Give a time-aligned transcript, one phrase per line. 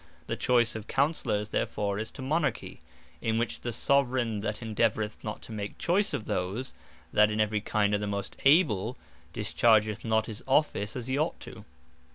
[0.25, 2.81] The choyce of Counsellours therefore is to Monarchy;
[3.21, 6.73] In which, the Soveraign that endeavoureth not to make choyce of those,
[7.13, 8.97] that in every kind are the most able,
[9.31, 11.65] dischargeth not his Office as he ought to do.